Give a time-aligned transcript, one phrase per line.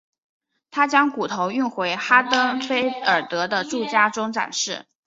[0.71, 4.87] 他将骨头运回哈登菲尔德的住家中展示。